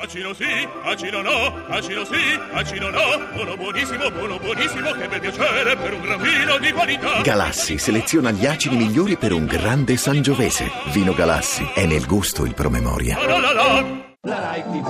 [0.00, 0.44] Acino sì,
[0.84, 3.00] acino no, acino sì, acino no.
[3.34, 7.20] Buono buonissimo, buono buonissimo, che bel piacere per un gran vino di qualità.
[7.20, 10.70] Galassi seleziona gli acidi migliori per un grande sangiovese.
[10.92, 13.18] Vino Galassi è nel gusto il promemoria.
[13.26, 13.84] La la la.
[14.20, 14.88] La Rai TV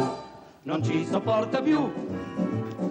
[0.64, 1.90] non ci sopporta più,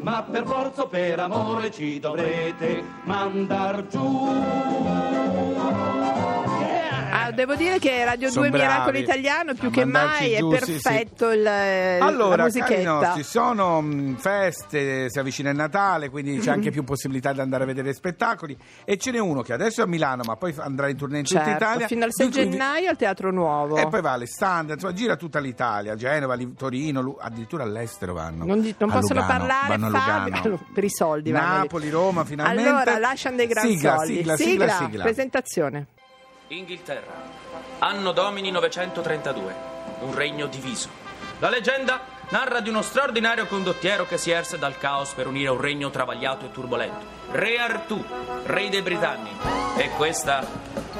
[0.01, 5.16] ma per forza o per amore ci dovrete mandar giù.
[7.37, 10.57] Devo dire che Radio Son 2 Miracolo bravi Italiano più a che mai giù, è
[10.57, 10.81] sì, sì.
[10.81, 12.91] perfetto il- la Allora, cari musichetta.
[12.91, 17.61] nostri, sono mh, feste, si avvicina il Natale, quindi c'è anche più possibilità di andare
[17.61, 20.89] a vedere spettacoli e ce n'è uno che adesso è a Milano, ma poi andrà
[20.89, 21.87] in tournée in tutta Certo, Italia.
[21.87, 23.77] fino al 6 di cui vi- gennaio al Teatro Nuovo.
[23.77, 28.45] E poi va all'Alessandria, insomma, gira tutta l'Italia, Genova, Torino, addirittura all'estero vanno.
[28.45, 31.29] non, di- non possono Lugano, parlare Fabio, per i soldi.
[31.29, 32.67] Napoli, Roma, finalmente.
[32.67, 34.15] Allora, lasciano dei gran sigla, soldi.
[34.15, 35.03] Sigla, sigla, sigla.
[35.03, 35.87] presentazione.
[36.49, 37.11] Inghilterra.
[37.79, 39.55] Anno domini 932.
[39.99, 40.89] Un regno diviso.
[41.39, 45.59] La leggenda narra di uno straordinario condottiero che si erse dal caos per unire un
[45.59, 47.05] regno travagliato e turbolento.
[47.31, 48.03] Re Artù,
[48.43, 49.31] re dei Britanni.
[49.75, 50.45] E questa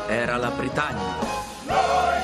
[0.08, 2.17] era la Britannia.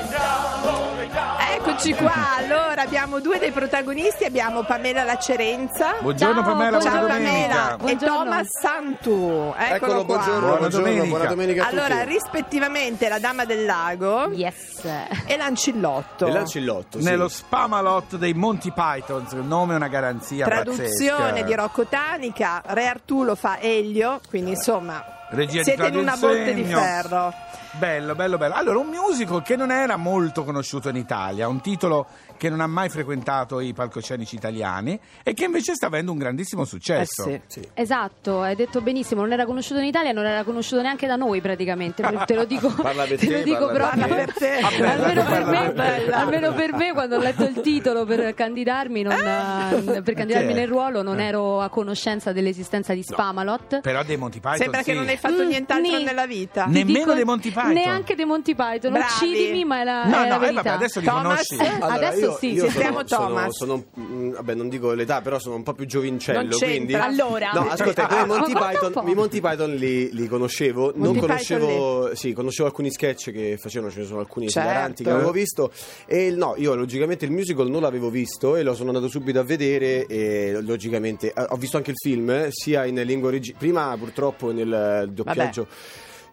[1.74, 5.96] Eccoci qua, allora abbiamo due dei protagonisti, abbiamo Pamela Lacerenza.
[6.00, 8.04] Buongiorno Pamela, Ciao buona Pamela domenica.
[8.04, 9.52] e Thomas Santu.
[9.58, 10.14] Eccolo Eccolo, qua.
[10.14, 11.08] buongiorno, Buona buongiorno, domenica.
[11.08, 11.78] buona domenica a tutti.
[11.80, 14.84] Allora, rispettivamente la Dama del Lago Yes.
[15.26, 16.26] e l'Ancillotto.
[16.26, 17.04] E Lancillotto, sì.
[17.04, 21.42] Nello Spamalot dei Monty Python, il nome è una garanzia Traduzione pazzesca.
[21.44, 25.04] di Rocco Tanica, Re Artù lo fa Elio, quindi insomma
[25.34, 27.32] Regia di siete in una botte di ferro.
[27.72, 28.54] Bello, bello, bello.
[28.54, 32.06] Allora, un musical che non era molto conosciuto in Italia, un titolo
[32.44, 36.66] che non ha mai frequentato i palcoscenici italiani e che invece sta avendo un grandissimo
[36.66, 37.24] successo.
[37.26, 37.66] Eh sì.
[37.72, 41.40] Esatto, hai detto benissimo, non era conosciuto in Italia, non era conosciuto neanche da noi
[41.40, 44.06] praticamente, te lo dico, Parla per te te, lo dico proprio.
[44.06, 44.14] te.
[44.14, 44.58] Per te.
[44.58, 50.02] Almeno, per me, almeno per me, quando ho letto il titolo per candidarmi, non, eh,
[50.02, 51.24] per candidarmi nel ruolo, non Eh.
[51.26, 53.80] ero a conoscenza dell'esistenza di Spamalot.
[53.80, 54.90] Però dei Monty Python Sembra sì.
[54.90, 56.66] che non hai fatto Mm, nient'altro ni- nella vita.
[56.66, 57.72] Nemmeno dei Monty Python?
[57.72, 59.06] Neanche dei Monty Python, Bravi.
[59.06, 60.62] uccidimi, ma è la, No, è la no, eh, verità.
[60.62, 61.46] vabbè, adesso li Thomas?
[61.48, 61.72] conosci.
[61.74, 63.56] Allora, Adesso io, sì, io sentiamo sono, Thomas.
[63.56, 66.42] sono, sono, mm, vabbè, non dico l'età, però sono un po' più giovincello.
[66.42, 66.58] Non.
[66.58, 66.94] Quindi...
[66.94, 67.50] Allora.
[67.52, 70.92] No, ascolta, Ah, i Monty ma guarda Python, i Monty Python li, li conoscevo.
[70.94, 74.68] non Monty conoscevo, sì, conoscevo alcuni sketch che facevano, ce ne sono alcuni Certo.
[74.68, 75.72] esilaranti che avevo visto.
[76.06, 79.42] E no, io logicamente il musical non l'avevo visto e lo sono andato subito a
[79.44, 80.06] vedere.
[80.06, 83.58] E logicamente eh, ho visto anche il film, eh, sia in lingua originale.
[83.58, 85.66] Prima, purtroppo, nel doppiaggio.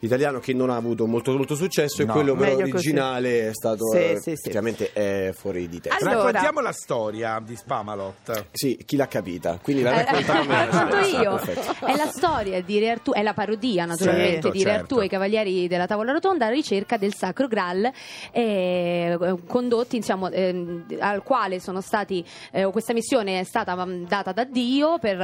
[0.03, 2.09] Italiano che non ha avuto molto, molto successo No.
[2.09, 2.87] e quello però Meglio così.
[2.89, 4.29] originale è stato Sì, eh, sì, sì.
[4.31, 5.97] effettivamente è fuori di testa.
[6.09, 8.45] Allora- Raccontiamo la storia di Spamalot.
[8.51, 9.59] Sì, chi l'ha capita?
[9.61, 11.35] Quindi la Eh, raccontiamo la racconto io.
[11.35, 11.85] Perfetto.
[11.85, 14.81] È la storia di Re Artù, è la parodia naturalmente Certo, di Re certo.
[14.81, 17.91] Artù e i Cavalieri della Tavola Rotonda alla ricerca del Sacro Graal,
[18.31, 24.31] eh, condotti, insomma, ehm, al quale sono stati, eh, questa missione è stata mm, data
[24.31, 25.19] da Dio per eh,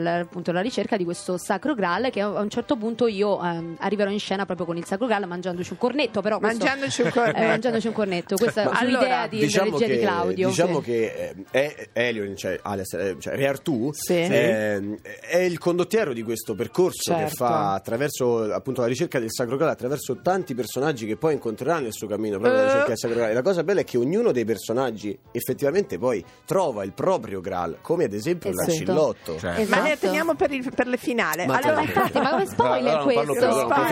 [0.00, 3.76] la, appunto la ricerca di questo Sacro Graal che a un certo punto io ehm,
[4.08, 7.10] arriverò in scena proprio con il Sacro Graal mangiandoci un cornetto, però questo- Mangiandoci un
[7.10, 7.38] cornetto.
[7.38, 10.48] eh, mangiandoci un cornetto, questa è allora, un'idea di Diciamo che, di Claudio.
[10.48, 10.84] diciamo Sì.
[10.84, 14.12] che eh, è Elio, cioè, alias, eh, cioè Re Artù, Sì.
[14.14, 17.34] eh, è il condottiero di questo percorso che Certo.
[17.36, 21.92] fa attraverso appunto la ricerca del Sacro Graal, attraverso tanti personaggi che poi incontrerà nel
[21.92, 22.64] suo cammino proprio Eh.
[22.64, 23.30] ricerca del Sacro Graal.
[23.30, 27.78] E la cosa bella è che ognuno dei personaggi effettivamente poi trova il proprio Graal,
[27.82, 28.66] come ad esempio Esatto.
[28.68, 29.38] l'Ancillotto.
[29.38, 29.68] Certo.
[29.68, 30.06] Ma le Esatto.
[30.06, 31.46] teniamo per, il- per le finale.
[31.46, 33.46] Ma allora, infatti, ma come spoiler non parlo questo?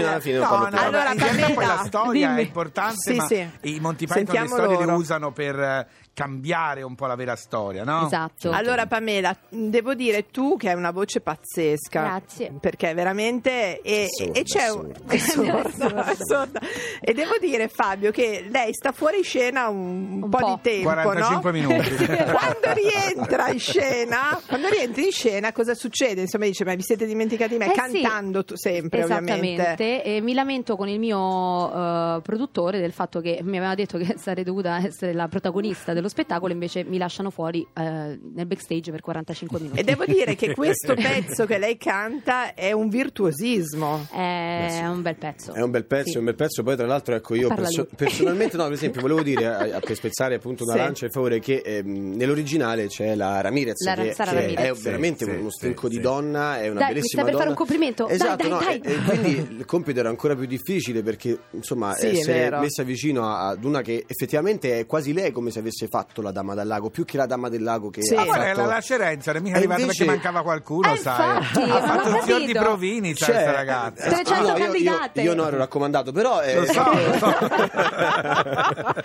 [0.07, 2.41] Fino alla fine non No, parlo no, allora, in realtà poi la storia dimmi.
[2.41, 3.51] è importante, Sì, ma sì.
[3.63, 4.97] i Monty Python le Sentiamo storie le loro.
[4.97, 8.07] usano per eh, cambiare un po' la vera storia, no?
[8.07, 8.51] Esatto.
[8.51, 12.01] Allora Pamela, devo dire tu che hai una voce pazzesca.
[12.01, 12.53] Grazie.
[12.59, 16.15] Perché veramente e, Assurda, e c'è un assurda.
[16.17, 16.61] sorda.
[17.07, 20.55] E devo dire Fabio che lei sta fuori scena un, Un po', po'.
[20.55, 21.59] di tempo, 45 no?
[21.59, 21.91] minuti.
[22.07, 26.23] quando rientra in scena, quando rientri in scena cosa succede?
[26.23, 28.01] Insomma dice "Ma vi siete dimenticati di me?" Eh sì.
[28.01, 30.03] cantando tu sempre ovviamente.
[30.03, 34.15] E mi lamento con il mio eh, produttore del fatto che mi aveva detto che
[34.17, 39.01] sarei dovuta essere la protagonista dello spettacolo, invece mi lasciano fuori eh, nel backstage per
[39.01, 39.79] 45 minuti.
[39.79, 44.07] E devo dire che questo pezzo che lei canta è un virtuosismo.
[44.11, 45.53] È un bel pezzo.
[45.53, 46.17] È un bel pezzo, Sì.
[46.17, 46.63] è un bel pezzo.
[46.63, 49.95] Poi, tra l'altro, ecco, io perso- personalmente, no, per esempio, volevo dire a- a- per
[49.97, 50.79] spezzare appunto una Sì.
[50.79, 54.57] lancia in favore che ehm, nell'originale c'è la Ramirez, La che, che Ramirez.
[54.57, 55.75] è veramente Sì, uno sì.
[55.89, 57.39] di donna, è una Dai, mi bellissima stai per donna.
[57.39, 58.05] fare un complimento?
[58.07, 58.81] Dai, Esatto, dai, no, dai.
[58.83, 62.61] E, e quindi il compito era ancora più difficile perché insomma Sì, è essere vero.
[62.61, 66.31] messa vicino a- ad una che effettivamente è quasi lei come se avesse fatto la
[66.33, 68.15] Dama del Lago, più che la Dama del Lago che Sì.
[68.15, 68.61] ha fatto...
[68.61, 71.37] la, la Cerenza non è mica arrivata invece- perché mancava qualcuno, Eh, sai.
[71.39, 74.05] infatti, ha fatto il fior di provini, sai, Cioè, ragazza.
[74.05, 75.21] eh, 300 no, io- io, candidate.
[75.23, 76.41] io non ero raccomandato, però...
[76.43, 77.35] eh, Lo so, lo so.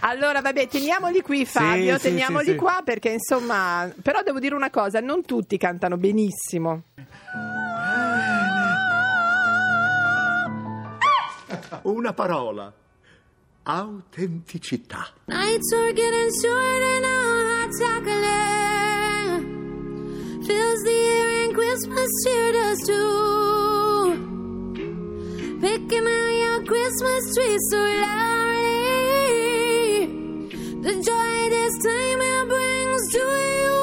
[0.00, 2.56] Allora, vabbè, teniamoli qui, Fabio, sì, teniamoli sì, sì.
[2.56, 3.90] qua perché insomma.
[4.02, 6.82] Però devo dire una cosa: non tutti cantano benissimo.
[11.82, 12.72] Una parola.
[13.68, 15.12] Autenticità.
[15.26, 19.44] Nights are getting shorter now, hot chocolate
[20.46, 24.16] fills the air and Christmas cheer does too.
[25.60, 29.26] Picking out your Christmas tree so loudly,
[30.80, 33.24] the joy this time it brings to
[33.60, 33.78] you.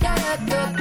[0.00, 0.71] Santa's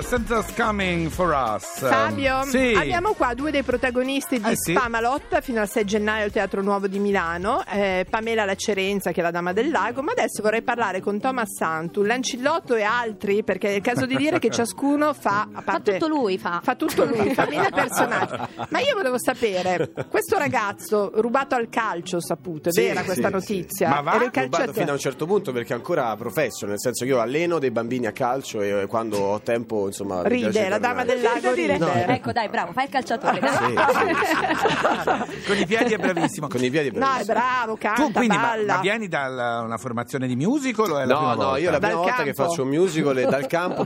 [0.00, 1.64] Sia, Santa's coming for us.
[1.78, 2.72] Fabio, Sì.
[2.76, 4.72] abbiamo qua due dei protagonisti di Eh, sì.
[4.72, 9.20] Spamalot fino al 6 gennaio al Teatro Nuovo di Milano, eh, Pamela La Cerenza che
[9.20, 13.42] è la Dama del Lago, ma adesso vorrei parlare con Thomas Santu, Lancillotto e altri,
[13.44, 16.60] perché è il caso di dire che ciascuno fa, a Fa parte, tutto lui, fa.
[16.62, 18.34] fa tutto lui, fa mille personaggi.
[18.68, 23.04] Ma io volevo sapere, questo ragazzo rubato al calcio, ho saputo, è Sì, vera sì,
[23.06, 23.32] questa sì.
[23.32, 23.88] notizia?
[23.88, 24.14] Ma va?
[24.14, 24.78] Era il rubato calciatore.
[24.78, 27.70] fino a un certo punto perché è ancora profession, nel senso che io alleno dei
[27.70, 31.78] bambini a calcio e quando ho tempo, insomma, Ride, la Dama del Lago ride.
[31.78, 33.40] No, Ecco, dai, bravo, fai il calciatore.
[33.40, 35.46] Sì, sì, sì.
[35.46, 36.48] Con i piedi è bravissimo.
[36.48, 38.74] Con i piedi No, è bravo, canta, Tu quindi ma, balla.
[38.76, 41.58] ma vieni da una formazione di musical o è la prima No, no, volta?
[41.58, 42.50] io è la prima Dal volta che campo.
[42.50, 43.84] faccio un musical e dal campo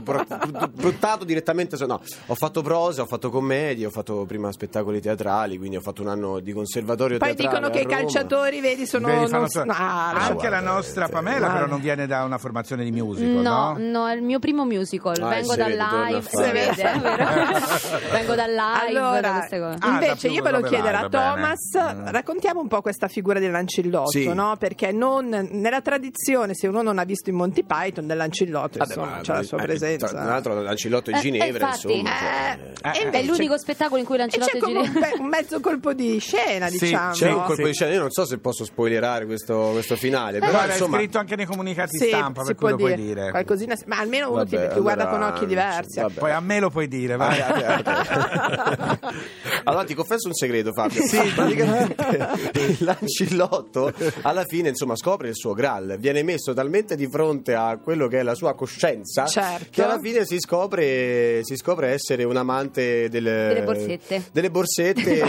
[0.71, 1.77] bruttato direttamente.
[1.77, 5.81] su- No, ho fatto prosa, ho fatto commedie, ho fatto prima spettacoli teatrali, quindi ho
[5.81, 7.59] fatto un anno di conservatorio Poi teatrale.
[7.59, 9.07] dicono che i calciatori, vedi, sono...
[9.07, 12.23] Vedi, non so- no, ah, Anche guarda, la nostra eh, Pamela però non viene da
[12.23, 13.75] una formazione di musical, No, no?
[13.77, 15.21] no, è il mio primo musical.
[15.21, 15.59] Ah, Vengo si
[16.03, 16.27] live.
[16.29, 17.25] Si vede, è vero?
[18.11, 19.77] Vengo dal live, da Allora, queste cose.
[19.79, 21.33] Ah, da invece più io volevo chiedere a va bene.
[21.33, 22.07] Thomas, Mm.
[22.09, 24.31] raccontiamo un po' questa figura dell'ancillotto, Sì.
[24.33, 24.55] no?
[24.57, 29.15] Perché non, nella tradizione, se uno non ha visto i Monty Python, dell'ancillotto, Vabbè, insomma,
[29.15, 30.07] ma- c'è la sua eh, presenza.
[30.07, 31.91] Tra l'altro, Lancillotto e Eh, Ginevra, infatti.
[31.97, 32.09] insomma.
[32.17, 35.09] cioè, Eh, e Eh, invece- È l'unico spettacolo in cui come un, Ginevra.
[35.19, 37.11] un mezzo colpo di scena, Sì, diciamo.
[37.11, 37.63] C'è un colpo sì.
[37.63, 40.97] di scena, io non so se posso spoilerare questo, questo finale, però insomma...
[40.97, 42.93] è scritto anche nei comunicati Sì, stampa, per può cui lo dire.
[42.95, 43.31] puoi dire.
[43.31, 45.74] Qualcosina, ma almeno Vabbè, perché guarda allora, con occhi diversi.
[45.83, 46.19] Vabbè.
[46.19, 47.39] Poi a me lo puoi dire, vai.
[47.39, 48.99] Ah,
[49.65, 51.17] allora ti confesso un segreto Fabio Sì.
[51.33, 53.91] praticamente il Lancillotto
[54.21, 58.19] alla fine insomma scopre il suo Graal viene messo talmente di fronte a quello che
[58.19, 59.65] è la sua coscienza Certo.
[59.71, 64.23] che alla fine si scopre, si scopre essere un amante del- Delle borsette.
[64.31, 65.19] delle borsette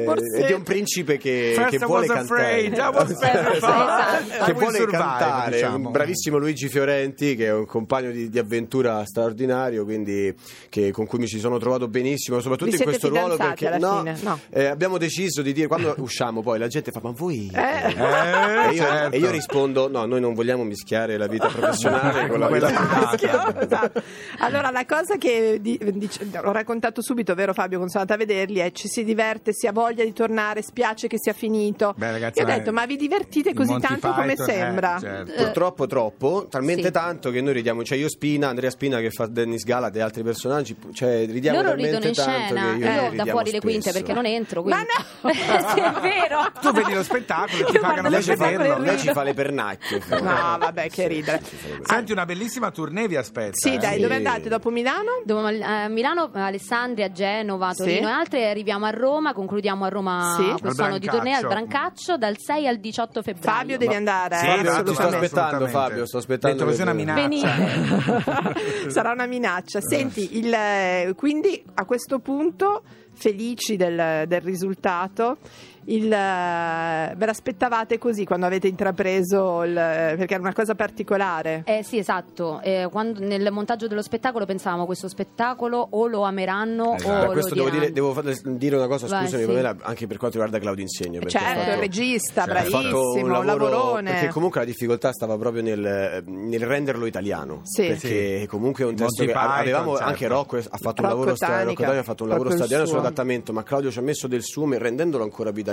[0.00, 0.42] e- Borsette.
[0.42, 4.33] e di un principe che, che vuole was afraid, I was cantare Esatto.
[4.46, 5.86] Che vuole survive, cantare diciamo.
[5.86, 10.34] un bravissimo Luigi Fiorenti che è un compagno di, di avventura straordinario quindi
[10.68, 14.02] che- con cui mi ci sono trovato benissimo soprattutto Vi in questo ruolo perché no?
[14.22, 14.38] No.
[14.50, 17.60] eh, abbiamo deciso di dire quando usciamo poi la gente fa ma voi Eh.
[17.60, 19.16] Eh, e, io, certo.
[19.16, 22.80] e io rispondo no noi non vogliamo mischiare la vita professionale con la Quella vita
[22.80, 23.52] privata.
[23.64, 24.02] Esatto.
[24.38, 28.24] Allora, la cosa che di- dice- ho raccontato subito, vero Fabio, quando sono andata a
[28.26, 31.94] vederli, è ci si diverte, si ha voglia di tornare, spiace che sia finito.
[31.96, 34.98] Beh, ragazzi, Io ho detto, ma vi divertite così tanto come Python, eh, sembra?
[35.00, 35.32] certo.
[35.34, 36.90] Purtroppo troppo, talmente Sì.
[36.92, 40.22] tanto che noi ridiamo, cioè io Spina, Andrea Spina che fa Dennis Galat e altri
[40.22, 43.60] personaggi, cioè ridiamo Loro talmente ridono in tanto scena, che io io da fuori le
[43.60, 43.98] quinte spesso.
[43.98, 44.62] perché non entro.
[44.62, 44.92] Ma Quindi...
[45.22, 45.32] no!
[45.74, 46.40] sì, è vero.
[46.60, 48.78] Tu vedi lo spettacolo e ti pagano Lei ci, fa, vederlo.
[48.78, 50.02] lei ci fa le pernacchie.
[50.24, 51.40] No, vabbè, che ridere.
[51.82, 53.52] Senti, una bellissima tournée vi aspetta.
[53.54, 53.78] Sì, eh?
[53.78, 54.00] dai, Sì.
[54.02, 55.20] dove andate dopo Milano?
[55.24, 57.82] Dove- a Milano, Alessandria, Genova, Sì.
[57.84, 58.48] Torino e altre.
[58.48, 60.60] Arriviamo a Roma, concludiamo a Roma Sì.
[60.60, 61.46] quest'anno di tournée al.
[61.46, 63.58] Brancaccio dal 6 al 18 febbraio.
[63.58, 64.23] Fabio, devi andare.
[64.32, 65.66] Sì, eh, no, ti sto aspettando.
[65.66, 67.28] Fabio, sto aspettando Detto così è una minaccia.
[67.28, 68.90] Venite.
[68.90, 69.80] Sarà una minaccia.
[69.80, 75.38] Senti, il, eh, quindi a questo punto, felici del, del risultato,
[75.86, 81.62] il, eh, ve l'aspettavate così quando avete intrapreso, il, perché era una cosa particolare.
[81.66, 82.60] Eh sì, esatto.
[82.62, 87.10] Eh, quando- nel montaggio dello spettacolo pensavamo questo spettacolo o lo ameranno Esatto.
[87.12, 89.48] o Per lo questo devo dire, devo fare- dire una cosa, Vai, scusami, sì.
[89.48, 91.20] Pamela, anche per quanto riguarda Claudio Insegno.
[91.20, 92.58] Certo, fatto- il regista, Certo.
[92.58, 94.10] ha fatto bravissimo, un, lavorone.
[94.12, 97.60] Perché comunque la difficoltà stava proprio nel, nel renderlo italiano.
[97.64, 97.86] Sì.
[97.88, 100.08] Perché comunque è un testo Monty che Python, avevamo certo.
[100.08, 102.50] anche Rocco ha fatto Rocco un lavoro stra- Tanica, Rocco Tanica ha fatto un lavoro
[102.56, 102.86] suo.
[102.86, 105.72] sull'adattamento, ma Claudio ci ha messo del suo rendendolo ancora più italiano.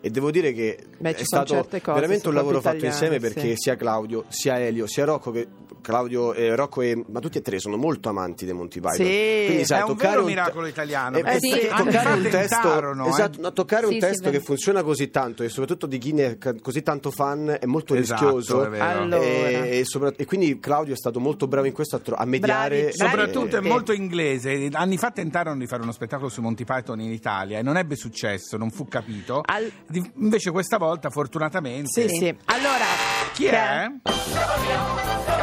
[0.00, 3.54] E devo dire che Beh, è stato veramente un lavoro fatto insieme perché sì.
[3.56, 5.46] sia Claudio, sia Elio, sia Rocco che
[5.80, 9.06] Claudio, eh, Rocco e ma tutti e tre sono molto amanti dei Monty Python.
[9.06, 9.42] Sì.
[9.46, 13.04] Quindi sai È un vero te- miracolo italiano, Eh, perché eh, sì, toccare un testo
[13.04, 13.08] eh.
[13.08, 16.12] esatto, no, toccare un Sì, sì, testo che funziona così tanto e soprattutto di chi
[16.12, 18.78] ne è così tanto fan è molto Esatto, rischioso è.
[18.78, 19.22] Allora.
[19.22, 22.24] e, e sopra- e quindi Claudio è stato molto bravo in questo a, tro- a
[22.26, 23.10] mediare Bravi, bravi.
[23.10, 24.68] Soprattutto è molto inglese.
[24.72, 27.96] Anni fa tentarono di fare uno spettacolo su Monty Python in Italia e non ebbe
[27.96, 29.29] successo, non fu capito.
[29.44, 31.88] Al- Di- Invece questa volta, fortunatamente.
[31.88, 32.36] Sì, sì.
[32.46, 32.84] Allora,
[33.32, 33.50] Chi è?
[33.52, 33.86] È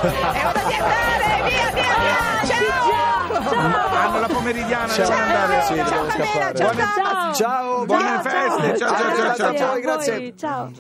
[0.04, 2.16] ora di andare, via, via, via.
[2.48, 3.56] Ciao!
[3.58, 5.62] Hanno la pomeridiana, Ciao, devono andare.
[5.64, 6.56] sì, ciao, Pamela, scappare.
[6.56, 7.34] ciao, Buone- Ciao.
[7.34, 10.36] ciao Buone Ciao, feste, ciao, ciao, ciao, Grazie ciao, a ciao, voi, grazie.
[10.38, 10.72] Ciao.